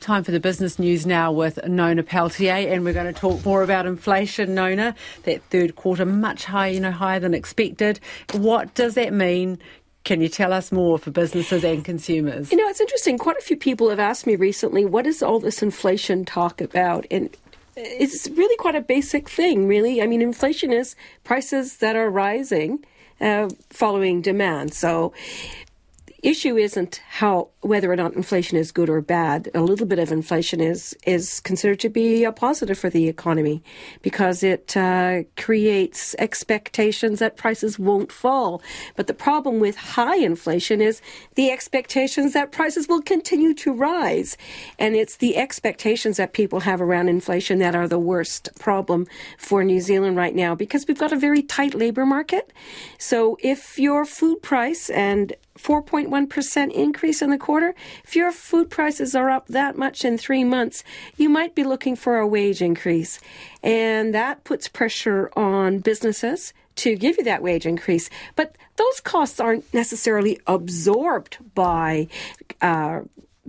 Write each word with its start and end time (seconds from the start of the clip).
Time 0.00 0.24
for 0.24 0.30
the 0.30 0.40
business 0.40 0.78
news 0.78 1.06
now 1.06 1.32
with 1.32 1.58
Nona 1.66 2.02
Pelletier, 2.02 2.72
and 2.72 2.84
we're 2.84 2.92
going 2.94 3.12
to 3.12 3.20
talk 3.20 3.44
more 3.44 3.62
about 3.62 3.84
inflation. 3.84 4.54
Nona, 4.54 4.94
that 5.24 5.42
third 5.44 5.76
quarter 5.76 6.06
much 6.06 6.44
higher, 6.44 6.70
you 6.70 6.80
know, 6.80 6.90
higher 6.90 7.20
than 7.20 7.34
expected. 7.34 8.00
What 8.32 8.74
does 8.74 8.94
that 8.94 9.12
mean? 9.12 9.58
Can 10.04 10.20
you 10.20 10.28
tell 10.28 10.52
us 10.52 10.72
more 10.72 10.98
for 10.98 11.10
businesses 11.10 11.64
and 11.64 11.84
consumers? 11.84 12.50
You 12.50 12.56
know, 12.56 12.68
it's 12.68 12.80
interesting. 12.80 13.18
Quite 13.18 13.36
a 13.36 13.42
few 13.42 13.56
people 13.56 13.90
have 13.90 13.98
asked 13.98 14.26
me 14.26 14.36
recently, 14.36 14.84
what 14.84 15.06
is 15.06 15.22
all 15.22 15.40
this 15.40 15.62
inflation 15.62 16.24
talk 16.24 16.60
about? 16.60 17.06
And 17.10 17.36
it's 17.76 18.28
really 18.30 18.56
quite 18.56 18.76
a 18.76 18.80
basic 18.80 19.28
thing, 19.28 19.66
really. 19.66 20.00
I 20.00 20.06
mean, 20.06 20.22
inflation 20.22 20.72
is 20.72 20.96
prices 21.24 21.78
that 21.78 21.96
are 21.96 22.08
rising 22.08 22.84
uh, 23.20 23.50
following 23.68 24.22
demand. 24.22 24.72
So 24.72 25.12
issue 26.22 26.56
isn't 26.56 27.00
how 27.08 27.48
whether 27.60 27.90
or 27.92 27.96
not 27.96 28.14
inflation 28.14 28.56
is 28.56 28.72
good 28.72 28.88
or 28.88 29.00
bad. 29.00 29.50
A 29.54 29.60
little 29.60 29.86
bit 29.86 29.98
of 29.98 30.10
inflation 30.10 30.60
is 30.60 30.96
is 31.06 31.40
considered 31.40 31.80
to 31.80 31.88
be 31.88 32.24
a 32.24 32.32
positive 32.32 32.78
for 32.78 32.90
the 32.90 33.08
economy 33.08 33.62
because 34.02 34.42
it 34.42 34.76
uh, 34.76 35.22
creates 35.36 36.14
expectations 36.18 37.18
that 37.18 37.36
prices 37.36 37.78
won't 37.78 38.10
fall. 38.10 38.62
But 38.96 39.06
the 39.06 39.14
problem 39.14 39.60
with 39.60 39.76
high 39.76 40.16
inflation 40.16 40.80
is 40.80 41.02
the 41.34 41.50
expectations 41.50 42.32
that 42.32 42.52
prices 42.52 42.88
will 42.88 43.02
continue 43.02 43.54
to 43.54 43.72
rise, 43.72 44.36
and 44.78 44.96
it's 44.96 45.16
the 45.16 45.36
expectations 45.36 46.16
that 46.16 46.32
people 46.32 46.60
have 46.60 46.80
around 46.80 47.08
inflation 47.08 47.58
that 47.58 47.74
are 47.74 47.88
the 47.88 47.98
worst 47.98 48.48
problem 48.58 49.06
for 49.38 49.64
New 49.64 49.80
Zealand 49.80 50.16
right 50.16 50.34
now 50.34 50.54
because 50.54 50.86
we've 50.86 50.98
got 50.98 51.12
a 51.12 51.16
very 51.16 51.42
tight 51.42 51.74
labor 51.74 52.06
market. 52.06 52.52
So 52.98 53.36
if 53.42 53.78
your 53.78 54.04
food 54.04 54.42
price 54.42 54.90
and 54.90 55.34
4.1% 55.62 56.72
increase 56.72 57.22
in 57.22 57.30
the 57.30 57.38
quarter. 57.38 57.74
If 58.04 58.16
your 58.16 58.32
food 58.32 58.70
prices 58.70 59.14
are 59.14 59.30
up 59.30 59.46
that 59.48 59.76
much 59.76 60.04
in 60.04 60.18
three 60.18 60.44
months, 60.44 60.82
you 61.16 61.28
might 61.28 61.54
be 61.54 61.64
looking 61.64 61.96
for 61.96 62.18
a 62.18 62.26
wage 62.26 62.62
increase. 62.62 63.20
And 63.62 64.14
that 64.14 64.44
puts 64.44 64.68
pressure 64.68 65.30
on 65.36 65.78
businesses 65.78 66.52
to 66.76 66.96
give 66.96 67.18
you 67.18 67.24
that 67.24 67.42
wage 67.42 67.66
increase. 67.66 68.08
But 68.36 68.56
those 68.76 69.00
costs 69.00 69.40
aren't 69.40 69.72
necessarily 69.74 70.40
absorbed 70.46 71.38
by 71.54 72.08
uh, 72.62 73.00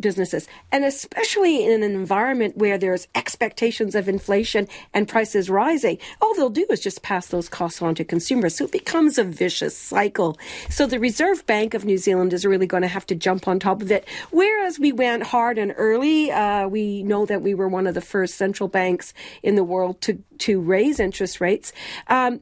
businesses, 0.02 0.48
and 0.72 0.84
especially 0.84 1.66
in 1.66 1.84
an 1.84 1.92
environment 1.94 2.58
where 2.58 2.78
there's 2.78 3.08
expectations 3.16 3.96
of 3.96 4.10
inflation 4.10 4.68
and 4.94 5.08
prices 5.08 5.50
rising, 5.50 5.98
all 6.22 6.36
they'll 6.36 6.50
do 6.50 6.66
is 6.70 6.80
just 6.80 7.02
pass 7.04 7.28
those 7.28 7.48
costs 7.48 7.82
on 7.82 7.96
to 7.96 8.04
consumers. 8.04 8.56
So 8.56 8.66
it 8.66 8.72
becomes 8.72 9.18
a 9.18 9.24
vicious 9.24 9.78
cycle. 9.78 10.38
So 10.70 10.86
the 10.86 11.00
Reserve 11.00 11.46
Bank 11.46 11.74
of 11.74 11.86
New 11.86 11.98
Zealand 11.98 12.34
is 12.34 12.46
really 12.46 12.68
going 12.68 12.84
to 12.84 12.88
have 12.88 13.06
to 13.08 13.16
jump 13.16 13.48
on 13.48 13.60
top 13.60 13.82
of 13.82 13.92
it. 13.92 14.08
Whereas 14.32 14.80
we 14.80 14.92
went 14.92 15.24
hard 15.24 15.58
and 15.58 15.74
early, 15.78 16.32
uh, 16.32 16.68
we 16.68 17.04
know 17.04 17.26
that 17.26 17.42
we 17.42 17.54
were 17.54 17.68
one 17.68 17.88
of 17.88 17.94
the 17.94 18.02
first 18.02 18.36
central 18.36 18.68
banks 18.68 19.14
in 19.44 19.56
the 19.56 19.64
world 19.64 20.02
to 20.02 20.22
to 20.40 20.60
raise 20.60 21.00
interest 21.00 21.40
rates. 21.40 21.72
Um, 22.08 22.40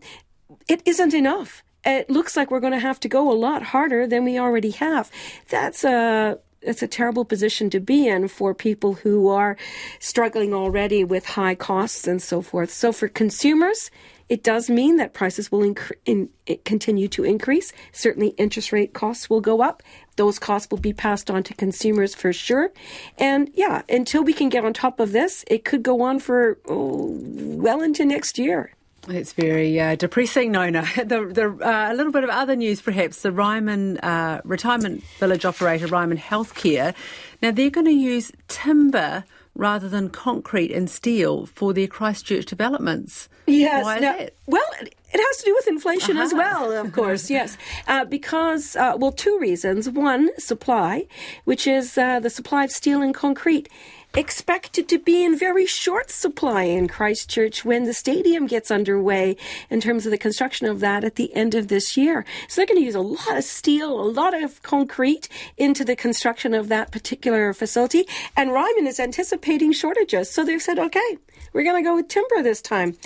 it 0.67 0.81
isn't 0.85 1.13
enough 1.13 1.63
it 1.85 2.09
looks 2.09 2.35
like 2.35 2.51
we're 2.51 2.59
going 2.59 2.73
to 2.73 2.79
have 2.79 2.99
to 3.01 3.07
go 3.07 3.31
a 3.31 3.33
lot 3.33 3.63
harder 3.63 4.05
than 4.05 4.23
we 4.23 4.37
already 4.37 4.71
have. 4.71 5.09
That's 5.49 5.83
a 5.83 6.39
it's 6.61 6.83
a 6.83 6.87
terrible 6.87 7.25
position 7.25 7.69
to 7.69 7.79
be 7.79 8.07
in 8.07 8.27
for 8.27 8.53
people 8.53 8.93
who 8.95 9.29
are 9.29 9.57
struggling 9.99 10.53
already 10.53 11.03
with 11.03 11.25
high 11.25 11.55
costs 11.55 12.07
and 12.07 12.21
so 12.21 12.41
forth. 12.41 12.71
So 12.71 12.91
for 12.91 13.07
consumers, 13.07 13.89
it 14.27 14.43
does 14.43 14.69
mean 14.69 14.97
that 14.97 15.13
prices 15.13 15.51
will 15.51 15.73
in, 16.05 16.29
continue 16.63 17.07
to 17.09 17.23
increase. 17.23 17.73
Certainly, 17.91 18.29
interest 18.37 18.71
rate 18.71 18.93
costs 18.93 19.29
will 19.29 19.41
go 19.41 19.61
up. 19.61 19.81
Those 20.17 20.37
costs 20.37 20.69
will 20.69 20.77
be 20.77 20.93
passed 20.93 21.31
on 21.31 21.41
to 21.43 21.53
consumers 21.55 22.13
for 22.13 22.31
sure. 22.31 22.71
And 23.17 23.49
yeah, 23.55 23.81
until 23.89 24.23
we 24.23 24.33
can 24.33 24.49
get 24.49 24.63
on 24.63 24.73
top 24.73 24.99
of 24.99 25.13
this, 25.13 25.43
it 25.47 25.65
could 25.65 25.81
go 25.81 26.01
on 26.01 26.19
for 26.19 26.59
oh, 26.67 27.17
well 27.23 27.81
into 27.81 28.05
next 28.05 28.37
year. 28.37 28.71
It's 29.07 29.33
very 29.33 29.79
uh, 29.79 29.95
depressing, 29.95 30.51
Nona. 30.51 30.85
The, 30.95 31.25
the, 31.25 31.57
uh, 31.65 31.91
a 31.91 31.95
little 31.95 32.11
bit 32.11 32.23
of 32.23 32.29
other 32.29 32.55
news, 32.55 32.81
perhaps. 32.81 33.21
The 33.21 33.31
Ryman 33.31 33.97
uh, 33.99 34.41
retirement 34.43 35.03
village 35.19 35.45
operator, 35.45 35.87
Ryman 35.87 36.17
Healthcare, 36.17 36.93
now 37.41 37.51
they're 37.51 37.69
going 37.69 37.85
to 37.85 37.91
use 37.91 38.31
timber 38.47 39.23
rather 39.55 39.89
than 39.89 40.09
concrete 40.09 40.71
and 40.71 40.89
steel 40.89 41.45
for 41.45 41.73
their 41.73 41.87
Christchurch 41.87 42.45
developments. 42.45 43.27
Yes. 43.47 43.83
Why 43.83 43.99
now, 43.99 44.17
that? 44.17 44.35
Well, 44.45 44.63
it 44.81 44.93
has 45.11 45.37
to 45.37 45.45
do 45.45 45.53
with 45.55 45.67
inflation 45.67 46.17
uh-huh. 46.17 46.25
as 46.25 46.33
well, 46.33 46.71
of 46.71 46.91
course, 46.93 47.29
yes. 47.29 47.57
Uh, 47.87 48.05
because, 48.05 48.75
uh, 48.75 48.93
well, 48.97 49.11
two 49.11 49.37
reasons. 49.39 49.89
One, 49.89 50.29
supply, 50.39 51.07
which 51.45 51.65
is 51.65 51.97
uh, 51.97 52.19
the 52.19 52.29
supply 52.29 52.65
of 52.65 52.71
steel 52.71 53.01
and 53.01 53.13
concrete 53.13 53.69
expected 54.15 54.89
to 54.89 54.97
be 54.97 55.23
in 55.23 55.37
very 55.37 55.65
short 55.65 56.09
supply 56.09 56.63
in 56.63 56.87
Christchurch 56.87 57.63
when 57.63 57.83
the 57.83 57.93
stadium 57.93 58.47
gets 58.47 58.71
underway 58.71 59.37
in 59.69 59.81
terms 59.81 60.05
of 60.05 60.11
the 60.11 60.17
construction 60.17 60.67
of 60.67 60.79
that 60.79 61.03
at 61.03 61.15
the 61.15 61.33
end 61.35 61.53
of 61.53 61.67
this 61.67 61.95
year. 61.95 62.25
So 62.47 62.59
they're 62.59 62.65
going 62.65 62.79
to 62.79 62.85
use 62.85 62.95
a 62.95 63.01
lot 63.01 63.37
of 63.37 63.43
steel, 63.43 63.99
a 63.99 64.09
lot 64.09 64.33
of 64.33 64.61
concrete 64.63 65.29
into 65.57 65.85
the 65.85 65.95
construction 65.95 66.53
of 66.53 66.69
that 66.69 66.91
particular 66.91 67.53
facility. 67.53 68.07
And 68.35 68.51
Ryman 68.51 68.87
is 68.87 68.99
anticipating 68.99 69.73
shortages. 69.73 70.31
So 70.31 70.43
they've 70.43 70.61
said, 70.61 70.79
okay, 70.79 71.17
we're 71.53 71.63
going 71.63 71.81
to 71.83 71.87
go 71.87 71.95
with 71.95 72.07
timber 72.07 72.41
this 72.41 72.61
time. 72.61 72.97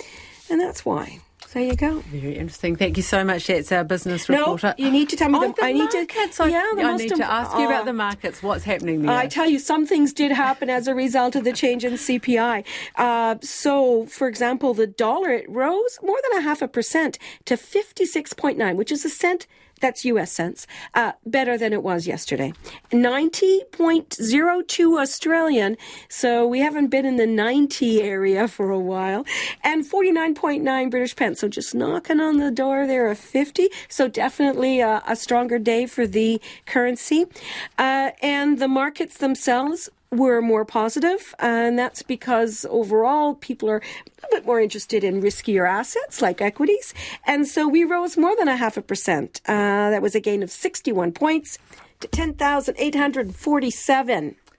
And 0.50 0.60
that's 0.60 0.84
why. 0.84 1.20
There 1.54 1.62
you 1.62 1.76
go. 1.76 2.00
Very 2.10 2.36
interesting. 2.36 2.74
Thank 2.74 2.96
you 2.96 3.04
so 3.04 3.22
much. 3.22 3.46
That's 3.46 3.70
our 3.70 3.84
business 3.84 4.28
reporter. 4.28 4.74
No, 4.76 4.84
you 4.84 4.90
need 4.90 5.08
to 5.10 5.16
tell 5.16 5.28
me 5.28 5.38
oh, 5.38 5.46
the, 5.46 5.52
the 5.52 5.64
I 5.64 5.72
need 5.72 5.78
markets. 5.94 6.36
to. 6.38 6.50
yeah, 6.50 6.64
I 6.76 6.96
need 6.96 7.14
to 7.14 7.24
ask 7.24 7.56
you 7.56 7.66
about 7.66 7.84
the 7.84 7.92
markets. 7.92 8.42
What's 8.42 8.64
happening 8.64 9.02
there? 9.02 9.12
I 9.12 9.28
tell 9.28 9.48
you, 9.48 9.60
some 9.60 9.86
things 9.86 10.12
did 10.12 10.32
happen 10.32 10.68
as 10.68 10.88
a 10.88 10.96
result 10.96 11.36
of 11.36 11.44
the 11.44 11.52
change 11.52 11.84
in 11.84 11.92
CPI. 11.92 12.64
Uh, 12.96 13.36
so, 13.40 14.04
for 14.06 14.26
example, 14.26 14.74
the 14.74 14.88
dollar 14.88 15.30
it 15.30 15.48
rose 15.48 16.00
more 16.02 16.18
than 16.28 16.40
a 16.40 16.42
half 16.42 16.60
a 16.60 16.66
percent 16.66 17.20
to 17.44 17.56
fifty 17.56 18.04
six 18.04 18.32
point 18.32 18.58
nine, 18.58 18.76
which 18.76 18.90
is 18.90 19.04
a 19.04 19.08
cent 19.08 19.46
that's 19.80 20.04
US 20.04 20.32
cents. 20.32 20.66
Uh, 20.94 21.12
better 21.26 21.58
than 21.58 21.72
it 21.72 21.82
was 21.82 22.06
yesterday. 22.06 22.52
90.02 22.90 25.00
Australian. 25.00 25.76
So 26.08 26.46
we 26.46 26.60
haven't 26.60 26.88
been 26.88 27.04
in 27.04 27.16
the 27.16 27.26
90 27.26 28.02
area 28.02 28.48
for 28.48 28.70
a 28.70 28.78
while. 28.78 29.24
And 29.62 29.84
49.9 29.84 30.90
British 30.90 31.16
pence. 31.16 31.40
So 31.40 31.48
just 31.48 31.74
knocking 31.74 32.20
on 32.20 32.38
the 32.38 32.50
door 32.50 32.86
there 32.86 33.10
of 33.10 33.18
50. 33.18 33.68
So 33.88 34.08
definitely 34.08 34.80
a, 34.80 35.02
a 35.06 35.16
stronger 35.16 35.58
day 35.58 35.86
for 35.86 36.06
the 36.06 36.40
currency. 36.66 37.26
Uh, 37.78 38.10
and 38.22 38.58
the 38.58 38.68
markets 38.68 39.18
themselves 39.18 39.90
were 40.16 40.40
more 40.40 40.64
positive, 40.64 41.34
and 41.38 41.78
that's 41.78 42.02
because 42.02 42.64
overall 42.70 43.34
people 43.34 43.68
are 43.70 43.82
a 44.22 44.26
bit 44.30 44.46
more 44.46 44.60
interested 44.60 45.04
in 45.04 45.20
riskier 45.20 45.68
assets 45.68 46.22
like 46.22 46.40
equities. 46.40 46.94
And 47.26 47.46
so 47.46 47.68
we 47.68 47.84
rose 47.84 48.16
more 48.16 48.34
than 48.36 48.48
a 48.48 48.56
half 48.56 48.76
a 48.76 48.82
percent. 48.82 49.40
Uh, 49.46 49.90
that 49.90 50.02
was 50.02 50.14
a 50.14 50.20
gain 50.20 50.42
of 50.42 50.50
61 50.50 51.12
points 51.12 51.58
to 52.00 52.08
10,847. 52.08 54.36